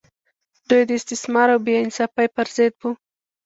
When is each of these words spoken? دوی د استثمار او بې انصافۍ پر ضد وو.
دوی 0.69 0.83
د 0.87 0.91
استثمار 0.99 1.47
او 1.53 1.59
بې 1.65 1.75
انصافۍ 1.83 2.27
پر 2.35 2.47
ضد 2.55 2.73
وو. 2.79 2.91